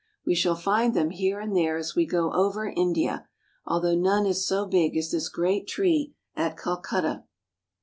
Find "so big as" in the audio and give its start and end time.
4.47-5.11